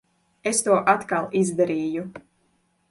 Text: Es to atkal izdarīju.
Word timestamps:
Es 0.51 0.61
to 0.69 0.79
atkal 0.95 1.31
izdarīju. 1.43 2.11